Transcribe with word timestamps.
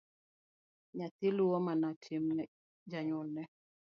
Nyathi 0.97 1.27
luwo 1.35 1.57
mana 1.67 1.87
tim 2.03 2.25
janyuolne. 2.89 3.41